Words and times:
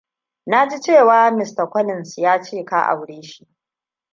Na 0.45 0.67
ji 0.67 0.79
cewa 0.81 1.31
Mr. 1.31 1.69
Collins 1.69 2.17
ya 2.17 2.41
ce 2.41 2.63
ka 2.65 2.81
aure 2.89 3.23
shi. 3.23 3.47